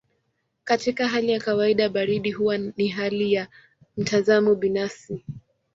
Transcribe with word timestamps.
Katika 0.63 1.07
hali 1.07 1.31
ya 1.31 1.39
kawaida 1.39 1.89
baridi 1.89 2.31
huwa 2.31 2.57
ni 2.57 2.87
hali 2.87 3.33
ya 3.33 3.47
mtazamo 3.97 4.55
binafsi. 4.55 5.25